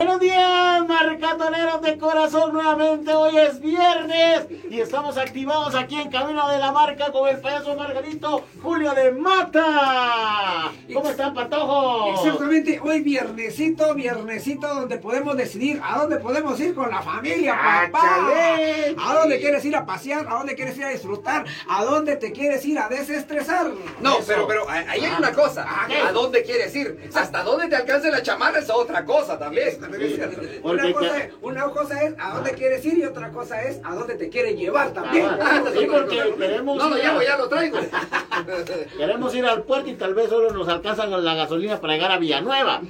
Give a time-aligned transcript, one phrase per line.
[0.00, 6.48] Buenos días, marcatoneros de corazón, nuevamente hoy es viernes y estamos activados aquí en Camino
[6.48, 10.70] de la Marca con el payaso Margarito Julio de Mata.
[10.94, 12.12] ¿Cómo están, Patojo?
[12.14, 17.56] Exactamente, hoy viernesito, viernesito donde podemos decidir a dónde podemos ir con la familia,
[17.90, 18.28] papá.
[19.04, 20.28] ¿A dónde quieres ir a pasear?
[20.28, 21.44] ¿A dónde quieres ir a disfrutar?
[21.68, 23.72] ¿A dónde te quieres ir a desestresar?
[24.00, 24.26] No, Eso.
[24.28, 25.16] pero, pero ahí hay Ah.
[25.18, 25.66] una cosa.
[25.68, 25.88] Ah.
[26.06, 27.10] ¿A dónde quieres ir?
[27.12, 29.87] Hasta dónde te alcance la chamarra es otra cosa también.
[30.62, 33.94] Una cosa, es, una cosa es a dónde quieres ir y otra cosa es a
[33.94, 35.28] dónde te quiere llevar también.
[35.72, 37.78] Sí, porque queremos No lo llevo, ya lo traigo.
[38.96, 42.18] Queremos ir al puerto y tal vez solo nos alcanza la gasolina para llegar a
[42.18, 42.80] Villanueva.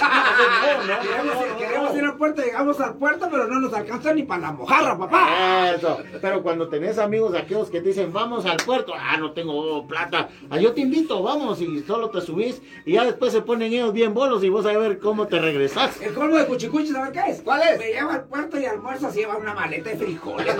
[1.58, 4.98] Queremos, ir al puerto, llegamos al puerto, pero no nos alcanza ni para la mojarra,
[4.98, 5.72] papá.
[5.74, 9.86] Eso, pero cuando tenés amigos aquellos que te dicen vamos al puerto, ah, no tengo
[9.86, 13.72] plata, ah, yo te invito, vamos, y solo te subís, y ya después se ponen
[13.72, 16.00] ellos bien bolos y vos a ver cómo te regresás.
[16.00, 17.42] El colmo de cuchicuchi, ¿sabes qué es?
[17.42, 17.78] ¿Cuál es?
[17.78, 20.54] Me lleva al puerto y almuerzo se lleva una maleta de frijoles.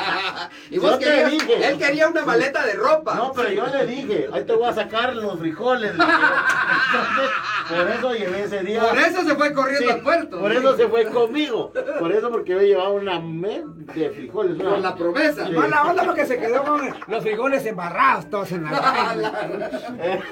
[0.70, 1.68] y vos Yo te querías- dije.
[1.68, 3.14] él quería una maleta de ropa.
[3.14, 5.92] No, pero yo le dije, ahí te voy a sacar los frijoles.
[5.92, 7.30] Entonces,
[7.68, 8.80] por eso llevé ese día.
[8.88, 10.38] Por eso se fue corriendo Sí, al puerto.
[10.40, 11.72] Por eso se fue conmigo.
[11.98, 13.62] Por eso porque yo llevaba una me
[13.94, 14.58] de frijoles.
[14.58, 15.46] una- Con la promesa.
[15.46, 15.52] Sí.
[15.52, 20.22] Mala onda porque se quedó con los frijoles embarrados todos en la calle.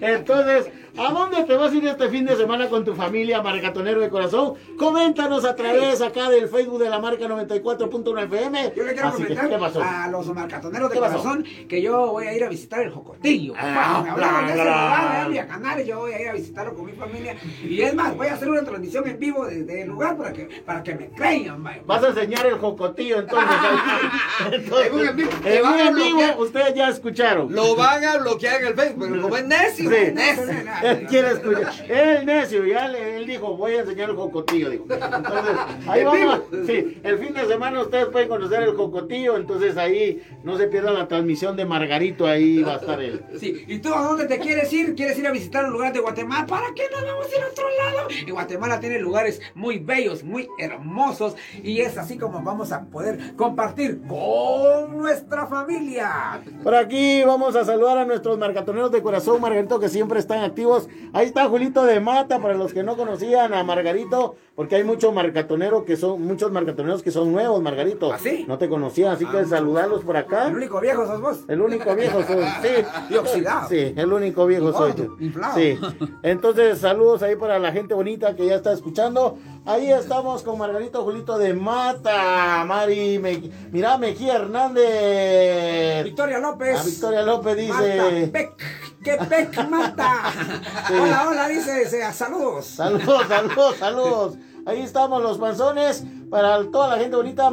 [0.00, 4.00] Entonces, ¿a dónde te vas a ir este fin de semana con tu familia, Marcatonero
[4.00, 4.54] de Corazón?
[4.78, 8.72] Coméntanos a través acá del Facebook de la marca 94.1 FM.
[8.76, 12.44] Yo le quiero Así comentar a los marcatoneros de corazón que yo voy a ir
[12.44, 13.54] a visitar el Jocotillo.
[13.56, 15.28] Ah, Me hablaron de ese claro.
[15.28, 17.36] lugar, de Canales, yo voy a ir a visitarlo con mi familia.
[17.62, 20.44] Y es más, voy a hacer una transmisión en vivo desde el lugar para que,
[20.64, 21.82] para que me crean, vaya.
[21.86, 23.50] Vas a enseñar el jocotillo entonces.
[24.52, 25.30] entonces En un en vivo.
[25.44, 27.52] en un en ustedes ya escucharon.
[27.54, 29.96] Lo van a bloquear en el Facebook, pero como es necio, Sí.
[29.96, 30.44] es necio.
[30.82, 31.90] Él quiere escuchar.
[31.90, 34.63] Él necio, ya le, él dijo, voy a enseñar el jocotillo.
[34.72, 35.56] Entonces,
[35.88, 36.40] ahí vamos.
[36.66, 39.36] Sí, el fin de semana ustedes pueden conocer el jocotillo.
[39.36, 42.26] Entonces ahí no se pierdan la transmisión de Margarito.
[42.26, 43.24] Ahí va a estar él.
[43.38, 44.94] Sí, ¿y tú a dónde te quieres ir?
[44.94, 46.46] ¿Quieres ir a visitar un lugar de Guatemala?
[46.46, 48.08] ¿Para qué nos vamos a ir a otro lado?
[48.26, 53.34] Y Guatemala tiene lugares muy bellos, muy hermosos y es así como vamos a poder
[53.36, 56.40] compartir con nuestra familia.
[56.62, 60.88] Por aquí vamos a saludar a nuestros marcatoneros de corazón, Margarito, que siempre están activos.
[61.12, 65.12] Ahí está Julito de Mata, para los que no conocían a Margarito, porque hay muchos
[65.12, 68.12] marcatoneros que son, muchos marcatoneros que son nuevos, Margarito.
[68.12, 68.44] ¿Ah, sí?
[68.46, 70.48] No te conocían, así que Ah, saludarlos por acá.
[70.48, 71.40] El único viejo sos vos.
[71.48, 72.84] El único viejo soy, sí.
[73.10, 73.68] Y oxidado.
[73.68, 74.92] Sí, el único viejo soy.
[75.20, 75.54] inflado.
[75.56, 75.78] Sí.
[76.22, 79.36] Entonces, saludos ahí para la gente bonita que ya está escuchando.
[79.66, 86.04] Ahí estamos con Margarito Julito de Mata, Mari, Me- mira, Mejía Hernández.
[86.04, 86.78] Victoria López.
[86.80, 88.28] A Victoria López dice.
[88.32, 88.52] Pec,
[89.04, 90.22] que Pec mata.
[90.88, 90.94] Sí.
[91.00, 92.66] Hola, hola, dice, dice, saludos.
[92.66, 94.34] Saludos, saludos, saludos.
[94.66, 96.04] Ahí estamos los panzones.
[96.30, 97.48] Para toda la gente bonita.
[97.48, 97.50] eh,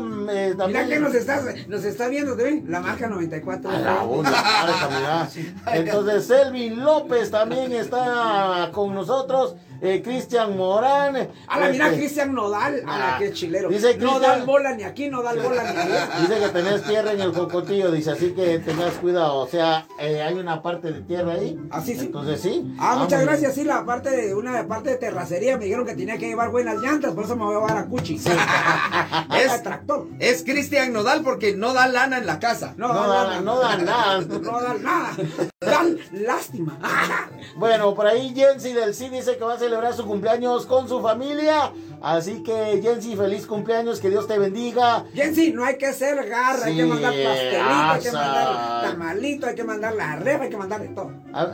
[0.56, 0.90] Mira también.
[0.90, 2.66] que nos está, nos está viendo, ¿te ven?
[2.67, 3.69] La marca 94.
[3.69, 5.29] A la onda.
[5.73, 9.56] Entonces, Selvin López también está con nosotros.
[9.81, 11.16] Eh, Cristian Morán.
[11.47, 12.84] A la mira, este, Cristian Nodal.
[12.88, 13.69] A la Ah, que es chilero.
[13.69, 16.09] dice no dan bola ni aquí, no dan bola ni allá.
[16.22, 19.36] Dice que tenés tierra en el cocotillo, dice, así que tengas cuidado.
[19.38, 21.59] O sea, eh, hay una parte de tierra ahí.
[21.72, 22.06] Ah, sí, sí.
[22.06, 22.74] Entonces sí.
[22.80, 23.56] Ah, muchas gracias.
[23.56, 26.78] Sí, la parte de una parte de terracería me dijeron que tenía que llevar buenas
[26.78, 28.16] llantas, por eso me voy a llevar a Cuchi.
[29.36, 30.08] Es- Es tractor.
[30.20, 32.74] Es Cristian Nodal porque no da lana en la casa.
[32.78, 33.41] No, No dan- nada.
[33.46, 34.22] no dan nada.
[34.22, 35.12] No dan nada.
[35.61, 36.79] Dan lástima.
[37.55, 41.01] Bueno, por ahí Jensi del sí dice que va a celebrar su cumpleaños con su
[41.01, 41.72] familia.
[42.01, 45.05] Así que Jensi, feliz cumpleaños, que Dios te bendiga.
[45.13, 49.55] Jensi, no hay que hacer garra, hay que mandar pastelito, hay que mandar tamalito, hay
[49.55, 51.11] que mandar la reja, hay que mandar de todo.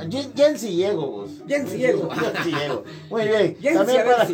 [0.10, 1.30] Jen- Jensi vos.
[1.48, 2.10] Jensi Diego.
[2.10, 2.84] Jensi Diego.
[3.10, 3.58] Muy bien.
[3.60, 4.34] Jensi, También para si.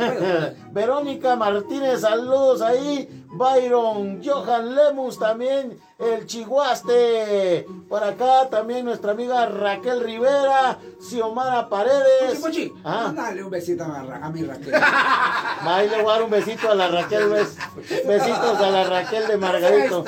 [0.71, 3.09] Verónica Martínez, saludos ahí.
[3.35, 7.67] Byron, Johan Lemus también, el Chiguaste.
[7.87, 12.39] Por acá también nuestra amiga Raquel Rivera, Xiomara Paredes.
[12.41, 13.03] Puchi, Ah.
[13.07, 14.73] mándale un besito a, Ra- a mi Raquel.
[15.65, 17.55] Ahí le voy a dar un besito a la Raquel, bes-
[18.05, 20.03] besitos a la Raquel de Margarito.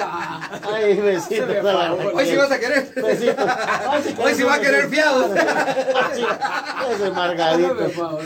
[0.74, 2.12] Ay, besitos a la Raquel.
[2.16, 2.92] Hoy sí vas a querer.
[2.96, 3.46] Besitos.
[3.90, 5.32] Ay, si Hoy sí va a querer fiados.
[6.92, 7.76] Ese Margarito.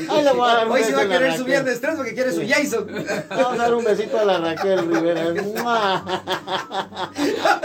[0.09, 2.13] Ahí le voy a dar un Hoy sí va a querer su viernes 3 porque
[2.13, 2.87] quiere su Jason.
[3.29, 5.19] Vamos a dar un besito a la Raquel Rivera.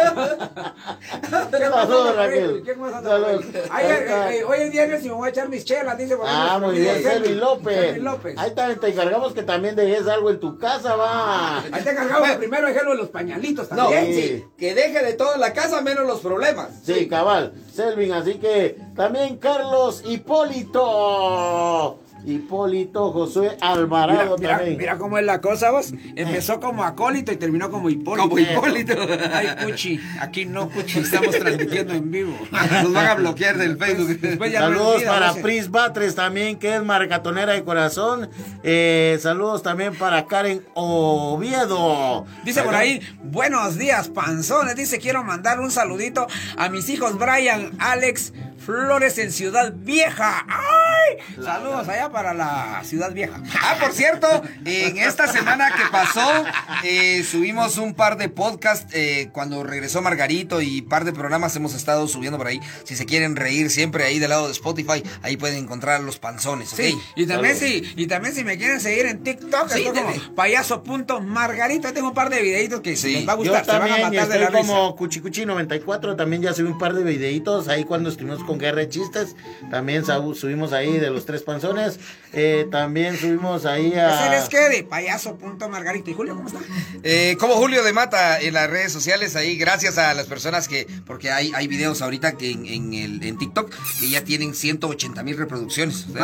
[1.51, 2.63] ¿Qué Saludos, Raquel.
[2.65, 3.45] ¿Qué más anda Saludos.
[3.47, 3.63] por ahí?
[3.71, 6.17] Ay, ay, ay, hoy es viernes y me voy a echar mis chelas, dice.
[6.17, 7.35] por ahí Ah, muy bien, Selvi Selvi.
[7.41, 7.75] López.
[7.81, 8.35] Selvi López.
[8.39, 11.59] Ahí también te encargamos que también dejes algo en tu casa, va.
[11.61, 14.07] Ahí te encargamos que primero déjelo de los pañalitos No, también.
[14.07, 14.23] Sí.
[14.23, 16.69] sí, que deje de todo en la casa menos los problemas.
[16.85, 21.99] Sí, cabal, Selvin, así que también Carlos Hipólito.
[22.27, 24.79] Hipólito Josué Alvarado Mira, también.
[24.79, 25.93] mira cómo es la cosa, vos.
[26.17, 28.29] Empezó como acólito y terminó como Hipólito.
[28.29, 28.95] Como Hipólito.
[29.33, 32.37] Ay, Cuchi, aquí no, Cuchi, estamos transmitiendo en vivo.
[32.83, 34.19] Nos van a bloquear del Facebook.
[34.21, 35.35] Después ya no Saludos olvida, para.
[35.35, 38.29] Pris Batres también, que es marcatonera de corazón.
[38.63, 42.27] Eh, saludos también para Karen Oviedo.
[42.45, 44.77] Dice por ahí, buenos días, panzones.
[44.77, 48.33] Dice, quiero mandar un saludito a mis hijos Brian, Alex,
[48.65, 50.47] Flores en Ciudad Vieja.
[50.49, 51.35] ¡Ay!
[51.43, 53.41] Saludos allá para la Ciudad Vieja.
[53.63, 54.27] Ah, por cierto,
[54.65, 56.45] en esta semana que pasó,
[56.83, 61.75] eh, subimos un par de podcasts eh, cuando regresó Margarito y par de programas hemos
[61.75, 62.61] estado subiendo por ahí.
[62.85, 66.71] Si se quieren reír siempre ahí del lado de Spotify, ahí pueden encontrar los panzones.
[66.71, 70.35] Sí, y también si, y también si me quieren seguir en TikTok, Sí, estoy como
[70.35, 71.89] payaso.margarito.
[71.89, 73.13] Ahí tengo un par de videitos que Sí.
[73.15, 74.73] les va a Yo gustar, se van a también matar de estoy la risa.
[74.75, 78.89] como Cuchicuchi94, también ya subí un par de videitos ahí cuando estuvimos con Guerra de
[78.89, 79.37] Chistes,
[79.71, 81.99] también subimos ahí de los tres panzones,
[82.35, 84.31] Eh, también subimos ahí a...
[84.31, 86.11] les quede, payaso.margarito.
[86.11, 86.61] ¿Y Julio cómo está?
[87.03, 90.87] Eh, como Julio de Mata en las redes sociales, ahí gracias a las personas que,
[91.07, 93.71] porque hay, hay videos ahorita que en, en el, en TikTok
[94.01, 96.07] que ya tienen 180 mil reproducciones.
[96.09, 96.23] O sea.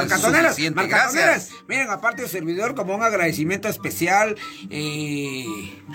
[1.69, 4.37] Miren, aparte del servidor, como un agradecimiento especial,
[4.71, 5.45] eh,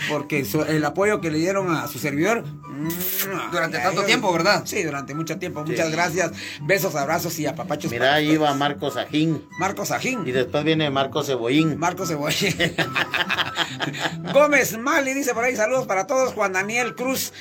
[0.10, 2.44] porque su- el apoyo que le dieron a su servidor.
[2.46, 4.64] mm, Durante tanto tiempo, ¿verdad?
[4.66, 5.64] Sí, durante mucho tiempo.
[5.66, 6.32] Muchas gracias.
[6.62, 7.92] Besos, abrazos y apapachos.
[7.92, 10.05] Mira, ahí va Marcos Ajín, Marcos Ajín.
[10.06, 11.78] Y después viene Marcos Cebollín.
[11.80, 12.50] Marcos Cebolla.
[14.34, 16.34] Gómez Mali dice por ahí saludos para todos.
[16.34, 17.34] Juan Daniel Cruz.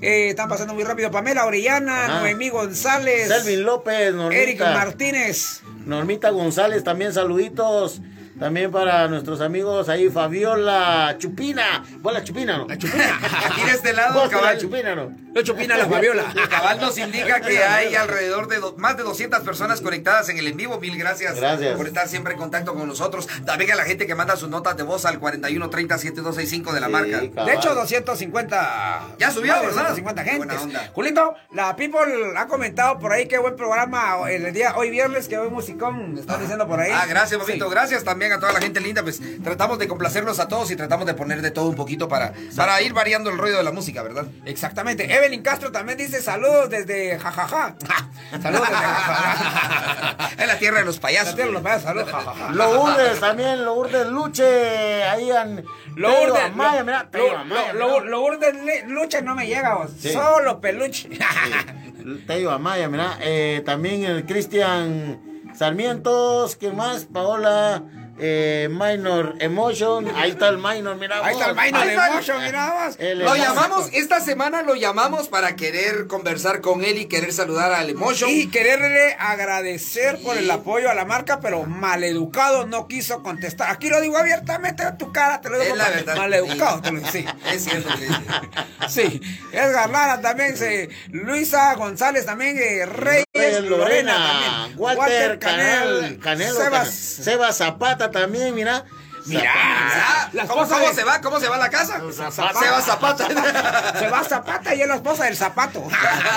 [0.00, 1.10] eh, están pasando muy rápido.
[1.10, 2.20] Pamela Orellana, Ajá.
[2.20, 3.28] Noemí González.
[3.28, 4.42] Selvin López, Normita.
[4.42, 5.62] Eric Martínez.
[5.86, 8.00] Normita González, también saluditos.
[8.42, 11.84] También para nuestros amigos ahí, Fabiola Chupina.
[12.00, 12.66] ¿Vos la Chupina no?
[12.66, 13.20] La Chupina.
[13.46, 15.12] Aquí de este lado, ¿Vos la cabal, Chupina no?
[15.32, 16.24] Lo chupina la Fabiola.
[16.50, 20.46] cabal nos indica que hay alrededor de do- más de 200 personas conectadas en el
[20.48, 20.78] en vivo.
[20.80, 21.76] Mil gracias, Gracias.
[21.76, 23.28] por estar siempre en contacto con nosotros.
[23.46, 26.80] También a la gente que manda sus notas de voz al 41 30 7265 de
[26.80, 27.20] la Sí, marca.
[27.34, 27.46] cabal.
[27.46, 29.16] De hecho, 250.
[29.18, 29.88] Ya subió, ¿verdad?
[29.88, 30.46] 250 Qué gentes.
[30.48, 30.90] buena onda.
[30.92, 32.00] Julito, la People
[32.36, 36.18] ha comentado por ahí qué buen programa el día hoy viernes, que buen musicón.
[36.18, 36.90] Están diciendo por ahí.
[36.92, 37.66] Ah, gracias, papito.
[37.66, 37.70] Sí.
[37.70, 39.02] Gracias también a toda la gente linda.
[39.02, 42.32] Pues tratamos de complacerlos a todos y tratamos de poner de todo un poquito para,
[42.56, 44.26] para ir variando el ruido de la música, ¿verdad?
[44.44, 45.12] Exactamente.
[45.14, 47.76] Evelyn Castro también dice saludos desde jajaja.
[48.42, 50.30] Saludos desde jajaja.
[50.38, 51.34] es la tierra de los La payasos.
[51.34, 52.10] tierra de los payasos, saludos.
[52.54, 55.02] Lourdes también, Lourdes Luche.
[55.04, 55.64] Ahí en.
[55.96, 57.08] Lourdes, lo- mira,
[58.04, 58.54] Lourdes
[58.86, 59.90] Lucha no me llega, vos.
[59.98, 60.10] Sí.
[60.12, 61.10] solo peluche.
[62.26, 63.18] Tello Amaya, mira.
[63.20, 65.20] Eh, también el Cristian
[65.54, 66.56] Sarmientos.
[66.56, 67.04] ¿Qué más?
[67.04, 67.82] Paola.
[68.24, 70.08] Eh, Minor Emotion.
[70.14, 71.24] Ahí está el Minor, mira.
[71.24, 72.90] Ahí está el de está el- mira.
[72.98, 73.44] El Lo emotion.
[73.46, 78.30] llamamos, esta semana lo llamamos para querer conversar con él y querer saludar al Emotion.
[78.30, 83.70] Y quererle agradecer por el apoyo a la marca, pero maleducado no quiso contestar.
[83.72, 85.72] Aquí lo digo abiertamente a tu cara, te lo digo.
[85.72, 86.16] Es la mal- verdad.
[86.16, 87.24] Maleducado, te lo digo, sí.
[87.52, 87.88] Es cierto
[88.88, 89.20] Sí,
[89.52, 90.88] Edgar Lara también, sí.
[91.10, 98.54] Luisa González también, eh, Reyes, Lorena, Lorena, también, Walter, Canel, Canelo, Sebas, Sebas Zapata también,
[98.54, 98.84] mira.
[99.24, 101.20] Mira, ¿Cómo, cómo se va?
[101.20, 102.00] ¿Cómo se va a la casa?
[102.12, 102.58] Zapata.
[102.60, 103.28] Se va Zapata.
[103.98, 105.86] se va Zapata y es la esposa del zapato.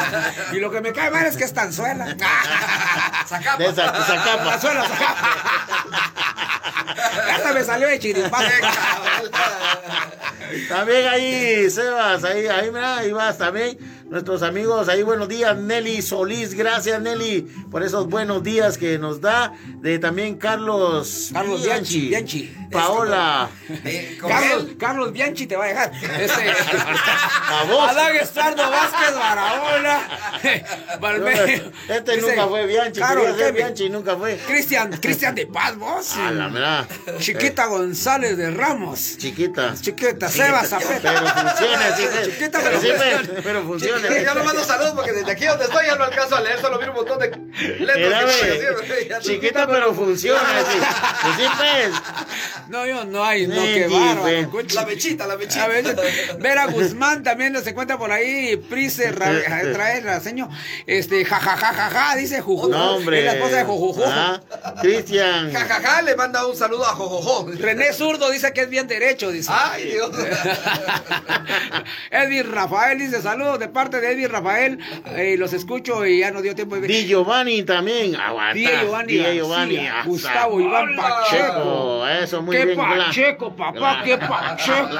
[0.52, 2.06] y lo que me cae mal es que es tanzuela.
[3.28, 3.58] Zacapa.
[3.58, 4.52] De esa, Zacapa.
[4.52, 5.16] Tanzuela, Zacapa.
[7.36, 8.52] Esta me salió de chiripazo.
[10.70, 13.78] También ahí, Sebas, ahí, ahí, mira, ahí vas también.
[14.10, 19.20] Nuestros amigos, ahí buenos días, Nelly Solís, gracias Nelly por esos buenos días que nos
[19.20, 19.52] da.
[19.82, 22.56] De también Carlos, Carlos Bianchi, Bianchi.
[22.72, 23.50] Paola,
[23.84, 24.68] Eh, Carlos.
[24.78, 25.92] Carlos Bianchi te va a dejar.
[26.20, 27.90] Este, a vos.
[27.90, 30.08] Adán Estrardo Vázquez Barahona.
[31.02, 34.38] Valme- Este Dice, nunca fue Bianchi, Kevin, Bianchi nunca fue.
[34.48, 36.16] Cristian, Cristian de Paz, vos.
[36.16, 36.88] A la mira.
[37.20, 39.18] Chiquita González de Ramos.
[39.18, 39.74] Chiquita.
[39.82, 40.70] Chiquita, Sebas.
[41.02, 42.04] Pero funciona, sí.
[42.26, 42.80] Chiquita, pero,
[43.44, 43.95] pero sí, funciona.
[44.02, 46.78] Ya no mando saludos porque desde aquí donde estoy ya no alcanzo a leer, solo
[46.80, 47.28] miro un montón de
[47.80, 49.20] letras Mira, que haciendo.
[49.22, 50.78] chiquita pero funciona, sí.
[51.24, 51.92] Pues sí, pues.
[52.70, 54.64] No, yo no hay, no, Sí, qué sí, bárbaro.
[54.74, 55.64] La mechita, la mechita.
[55.64, 55.96] A ver,
[56.40, 58.58] Vera Guzmán también nos encuentra por ahí.
[58.58, 59.32] Prise Ra-
[59.74, 60.50] trae la seño.
[60.88, 62.70] Este, jajajajaja, dice Juju.
[62.70, 63.20] No, hombre.
[63.20, 64.02] Es la esposa de Jujuju.
[64.06, 64.42] Ah,
[64.82, 65.52] Cristian.
[65.54, 67.52] Ja, ja, ja, le manda un saludo a Jojojo.
[67.60, 69.52] René Zurdo dice que es bien derecho, dice.
[69.54, 70.12] Ay, Dios.
[72.12, 74.80] Edwin Rafael dice saludos de parte de Edwin Rafael.
[75.16, 78.16] Eh, los escucho y ya no dio tiempo de Di Giovanni también.
[78.16, 78.54] Aguanta.
[78.54, 79.90] Di Giovanni, Di Giovanni.
[80.06, 80.96] Gustavo Iván.
[80.96, 82.08] Pacheco.
[82.08, 84.02] Eso, muy ¡Qué Pacheco, papá!
[84.04, 84.98] ¡Qué Pacheco!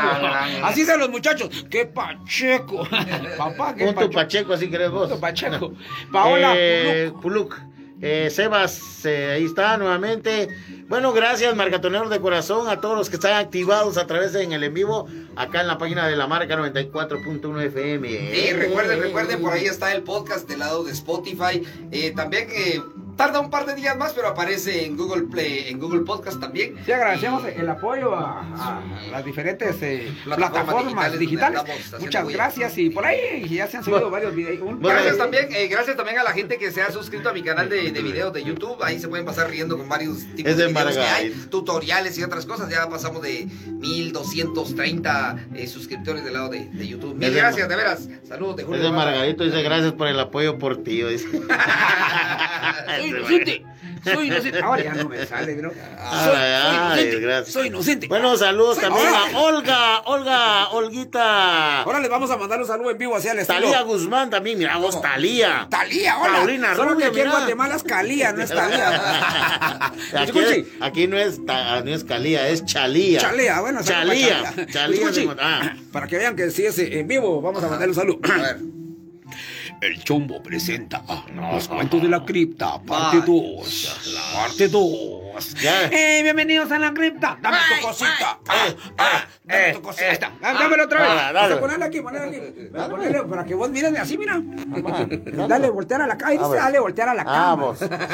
[0.64, 1.66] Así dicen los muchachos.
[1.70, 2.88] ¡Qué Pacheco!
[3.38, 4.14] Papá, qué Punto Pacheco.
[4.14, 5.10] Pacheco, así querés vos.
[5.10, 5.74] Punto Pacheco.
[6.12, 7.56] Paola Eh, Puluk.
[8.02, 10.50] Eh, Sebas, eh, ahí está nuevamente.
[10.88, 14.52] Bueno, gracias, marcatoneros de corazón, a todos los que están activados a través de en
[14.52, 18.08] el en vivo, acá en la página de la marca 94.1 FM.
[18.10, 21.64] Y recuerden, recuerden, por ahí está el podcast del lado de Spotify.
[21.92, 22.82] Eh, también que
[23.16, 26.76] tarda un par de días más, pero aparece en Google Play, en Google Podcast también.
[26.86, 28.82] Sí, agradecemos el apoyo a, a
[29.12, 31.62] las diferentes eh, Plataformas plataformas digitales
[32.00, 34.12] Muchas gracias y por ahí ya se han subido Bueno.
[34.12, 34.62] varios videos.
[34.62, 37.30] Un- Bueno, Gracias eh, también, eh, gracias también a la gente que se ha suscrito
[37.30, 38.82] a mi canal de, de videos de YouTube.
[38.84, 42.18] Ahí se pueden pasar riendo con varios tipos Es de de videos que hay, tutoriales
[42.18, 42.70] y otras cosas.
[42.70, 43.48] Ya pasamos de
[44.44, 47.16] 1230 eh, suscriptores del lado de, de YouTube.
[47.16, 48.08] Mil gracias, de veras.
[48.28, 48.92] Saludos de Es Julio.
[48.92, 51.04] Margarito, dice gracias por el apoyo por ti.
[51.04, 51.28] Dice.
[54.14, 54.60] Soy inocente.
[54.62, 55.72] Ahora ya no me sale, ¿no?
[56.00, 57.54] Ay, Soy, ay, soy inocente, gracias.
[57.54, 58.08] soy inocente.
[58.08, 61.82] Bueno, saludos Soy- también a Olga, Olga, Olguita.
[61.82, 63.60] Ahora les vamos a mandar un saludo en vivo hacia el estilo.
[63.62, 65.68] Talía Guzmán también, mira vos, Talía.
[65.70, 66.34] Talía, hola.
[66.38, 67.30] Paulina Solo Rubio, que aquí en.
[67.32, 69.92] Guatemala es Calía, no es Talía.
[70.20, 73.20] aquí, aquí no es, ta- no es Calía, es Chalía.
[73.20, 74.54] Chalea, bueno, Chalía.
[74.72, 75.10] Chalía.
[75.12, 75.76] De- ah.
[75.92, 78.20] Para que vean que sí es en vivo, vamos a mandarle un saludo.
[78.32, 78.58] A ver.
[79.82, 81.04] El Chombo presenta
[81.36, 84.32] Los Cuentos de la Cripta, parte Ay, 2.
[84.34, 85.25] Parte 2.
[85.62, 85.86] Ya.
[85.92, 87.38] Eh, bienvenidos a la cripta.
[87.42, 88.40] Dame tu cosita.
[88.48, 90.32] Ah, ah, dame tu cosita.
[90.42, 91.10] Ah, Dámelo otra vez.
[91.10, 91.56] Dale, dale.
[91.58, 92.70] Ponele aquí, ponele aquí.
[92.90, 94.40] Ponele para que vos mires así, mira.
[94.42, 95.48] dale.
[95.48, 96.14] Dale, voltear a la.
[96.24, 96.54] Ah, bueno.
[96.54, 97.52] Dale, voltear a la cámara.
[97.52, 97.56] Ah,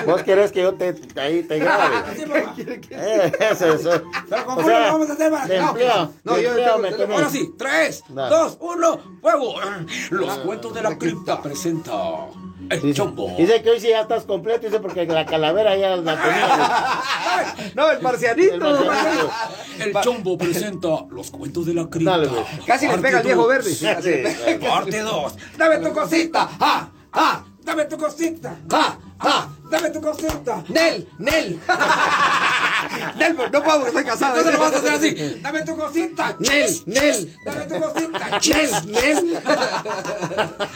[0.06, 0.24] vos.
[0.24, 1.96] Querés que yo te, ahí te grabe.
[2.90, 4.04] Eh, eso, eso.
[4.30, 5.32] Pero ¿cómo O sea, lo vamos a hacer?
[5.32, 7.16] para- No, no, yo empleo tengo- me tengo- tomé.
[7.16, 8.36] Ahora sí, 3, Dale.
[8.36, 9.56] 2, 1, fuego.
[10.10, 11.92] Los cuentos de la cripta presenta
[12.72, 13.34] el Dice, chombo.
[13.38, 17.01] dice que hoy sí ya estás completo, dice porque la calavera ya la tenía.
[17.75, 18.54] No, el marcianito.
[18.56, 19.32] El marcianito.
[19.80, 22.12] El chombo presenta los cuentos de la cripta.
[22.18, 22.30] Dale.
[22.66, 23.74] Casi le pega al viejo verde.
[23.74, 23.86] Sí,
[24.66, 25.34] Parte 2.
[25.58, 26.50] Dame tu cosita.
[26.60, 26.88] ¡Ah!
[27.13, 27.44] ¡Ah!
[27.63, 28.56] Dame tu cosita.
[28.72, 28.98] ¡Ah!
[29.20, 29.48] ¡Ah!
[29.70, 30.63] Dame tu cosita.
[30.70, 31.60] Nel, Nel.
[33.22, 34.38] Nel, no puedo porque estoy casado.
[34.38, 35.40] Entonces lo vamos a hacer así.
[35.42, 36.36] Dame tu cosita.
[36.40, 37.38] Nel, Nel.
[37.46, 38.40] Dame tu cosita.
[38.40, 39.40] Nel, Nel.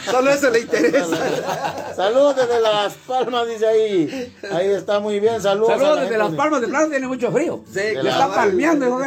[0.04, 1.94] Solo eso le interesa.
[1.96, 4.34] Saludos desde Las Palmas, dice ahí.
[4.52, 5.72] Ahí está muy bien, saludos.
[5.72, 7.64] Saludos la desde gente Las Palmas de Plata, tiene mucho frío.
[7.66, 9.00] Sí, Le está palmeando,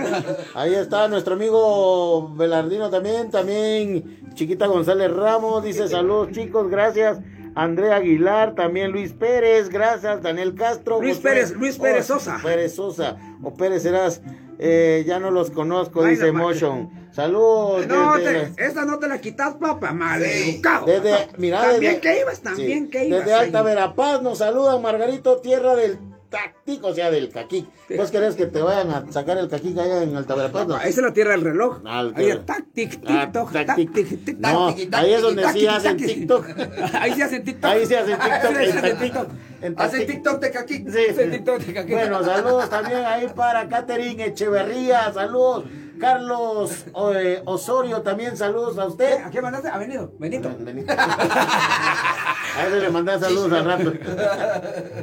[0.56, 7.20] Ahí está nuestro amigo Belardino también, también Chiquita González Ramos, dice saludos chicos, gracias.
[7.56, 10.22] Andrea Aguilar, también Luis Pérez, gracias.
[10.22, 11.02] Daniel Castro.
[11.02, 12.40] Luis Pérez, Luis Pérez Oh, Sosa.
[12.44, 14.22] Pérez Sosa, o Pérez serás,
[14.60, 16.32] eh, ya no los conozco, Ay, dice.
[16.32, 16.90] Motion.
[17.12, 17.88] Saludos.
[17.88, 20.86] No, desde- te- esa no te la quitas, papá, mal educado.
[20.86, 23.20] Desde, mira, también desde- que ibas, también sí, que ibas.
[23.20, 23.66] Desde Alta ahí.
[23.66, 25.98] Verapaz nos saluda Margarito, tierra del
[26.30, 27.66] Tactic, o sea, del Caquic.
[27.98, 30.68] ¿Vos querés que te vayan a sacar el Caquic allá en Alta Verapaz?
[30.68, 30.78] no?
[30.78, 31.80] Esa es la tierra del reloj.
[31.86, 33.94] Ah, el Ahí es tac, tic, Ah, tic, toc, tac, tac, tic.
[33.94, 35.98] tic, tic, No, ahí es donde sí hacen.
[35.98, 36.46] TikTok.
[36.94, 37.66] Ahí sí hacen TikTok.
[37.72, 39.00] Ahí sí hacen TikTok, hacen Tactic.
[39.00, 39.28] TikTok.
[39.76, 40.08] Tactic.
[40.08, 40.90] TikTok de Caquic.
[40.90, 41.00] Sí.
[41.10, 41.92] Hacen TikTok de Caquic.
[41.96, 45.66] Bueno, saludos también ahí para Catherine Echeverría, saludos.
[46.00, 49.24] Carlos eh, Osorio, también saludos a usted.
[49.24, 49.70] ¿A qué mandaste?
[49.70, 50.50] Ha venido, Benito.
[52.58, 53.94] A ese le mandé saludos al rato.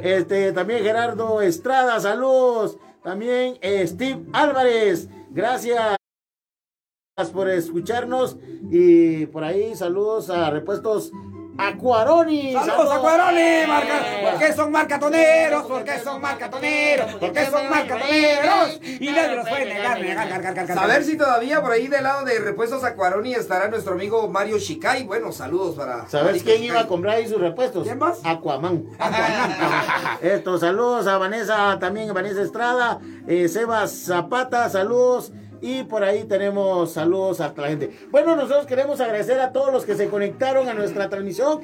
[0.03, 2.77] Este, también Gerardo Estrada, saludos.
[3.03, 5.97] También eh, Steve Álvarez, gracias
[7.33, 8.37] por escucharnos.
[8.69, 11.11] Y por ahí saludos a Repuestos
[11.57, 12.53] Acuaroni.
[12.53, 15.63] Saludos a Cuaroni, marca, ¿por qué son marcatoneros?
[15.63, 17.13] ¿Por qué son marcatoneros?
[17.15, 18.79] ¿Por qué son marcatoneros?
[18.99, 20.79] Y nadie los puede negar, negar, negar, negar, negar.
[20.79, 24.57] A ver si todavía por ahí del lado de Repuestos Acuaroni estará nuestro amigo Mario
[24.59, 25.03] Shikai.
[25.03, 26.07] Bueno, saludos para.
[26.09, 26.67] ¿Sabes quién Shikai.
[26.67, 27.83] iba a comprar ahí sus repuestos?
[27.83, 28.19] ¿Quién más?
[28.23, 28.85] Aquaman.
[30.21, 35.31] Esto, saludos a Vanessa, también a Vanessa Estrada, eh, Sebas Zapata, saludos.
[35.61, 37.91] Y por ahí tenemos saludos a toda la gente.
[38.09, 41.61] Bueno, nosotros queremos agradecer a todos los que se conectaron a nuestra transmisión.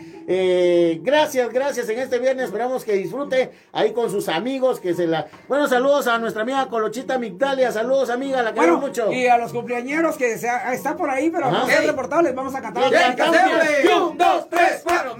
[1.01, 2.45] Gracias, gracias en este viernes.
[2.45, 4.79] Esperamos que disfrute ahí con sus amigos.
[4.79, 7.71] que se la Bueno, saludos a nuestra amiga Colochita Migdalia.
[7.71, 9.11] Saludos, amiga, la queremos mucho.
[9.11, 10.73] Y a los cumpleañeros que se ha...
[10.73, 12.33] están por ahí, pero no sean reportables.
[12.35, 12.83] Vamos a cantar.
[12.83, 15.15] Un, dos, tres, cuatro.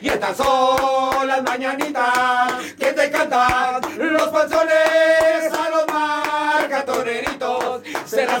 [0.00, 5.45] Y estas son las mañanitas que te cantan los panzones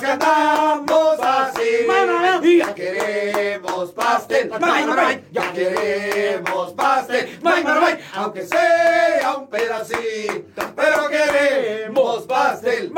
[0.00, 1.86] las cantamos así.
[2.58, 4.50] Ya queremos pastel.
[5.32, 7.38] Ya queremos pastel.
[8.14, 12.90] Aunque sea un pedacito, pero queremos pastel.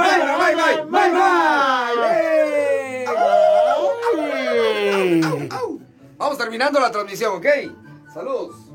[6.17, 7.47] Vamos terminando la transmisión, ¿ok?
[8.13, 8.68] Saludos.